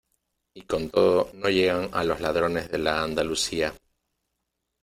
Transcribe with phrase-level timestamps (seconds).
[0.55, 3.71] y con todo no llegan a los ladrones de la Andalucía.